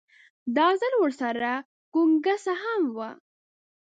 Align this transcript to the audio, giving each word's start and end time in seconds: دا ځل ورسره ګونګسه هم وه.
دا 0.55 0.67
ځل 0.81 0.93
ورسره 1.03 1.51
ګونګسه 1.93 2.53
هم 2.63 2.83
وه. 2.95 3.09